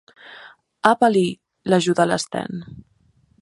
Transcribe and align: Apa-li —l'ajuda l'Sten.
Apa-li 0.91 1.23
—l'ajuda 1.73 2.09
l'Sten. 2.13 2.67